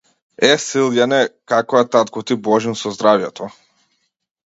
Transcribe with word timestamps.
Е, 0.45 0.49
Силјане, 0.63 1.19
како 1.53 1.81
е 1.83 1.85
татко 1.99 2.25
ти 2.31 2.41
Божин 2.51 2.83
со 2.83 2.97
здравјето? 2.99 3.55